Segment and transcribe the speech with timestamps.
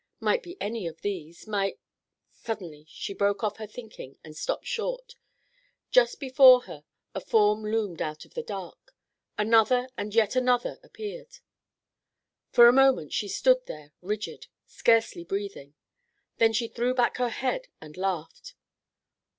[0.19, 1.45] "Might be any of these.
[1.45, 1.79] Might—"
[2.31, 5.13] Suddenly she broke off her thinking and stopped short.
[5.91, 8.95] Just before her a form loomed out of the dark.
[9.37, 11.37] Another and yet another appeared.
[12.49, 15.75] For a moment she stood there rigid, scarcely breathing.
[16.37, 18.55] Then she threw back her head and laughed.